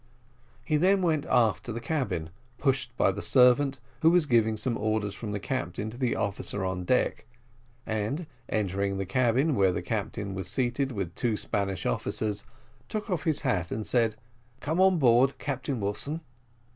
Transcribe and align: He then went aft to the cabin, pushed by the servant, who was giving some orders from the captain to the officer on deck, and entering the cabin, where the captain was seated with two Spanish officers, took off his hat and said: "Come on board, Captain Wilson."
He 0.65 0.77
then 0.77 1.03
went 1.03 1.27
aft 1.27 1.63
to 1.65 1.71
the 1.71 1.79
cabin, 1.79 2.31
pushed 2.57 2.97
by 2.97 3.11
the 3.11 3.21
servant, 3.21 3.79
who 4.01 4.09
was 4.09 4.25
giving 4.25 4.57
some 4.57 4.75
orders 4.75 5.13
from 5.13 5.31
the 5.31 5.39
captain 5.39 5.91
to 5.91 5.97
the 5.99 6.15
officer 6.15 6.65
on 6.65 6.85
deck, 6.85 7.23
and 7.85 8.25
entering 8.49 8.97
the 8.97 9.05
cabin, 9.05 9.53
where 9.53 9.71
the 9.71 9.83
captain 9.83 10.33
was 10.33 10.47
seated 10.47 10.91
with 10.91 11.13
two 11.13 11.37
Spanish 11.37 11.85
officers, 11.85 12.43
took 12.89 13.11
off 13.11 13.25
his 13.25 13.41
hat 13.41 13.69
and 13.69 13.85
said: 13.85 14.15
"Come 14.59 14.81
on 14.81 14.97
board, 14.97 15.37
Captain 15.37 15.79
Wilson." 15.79 16.21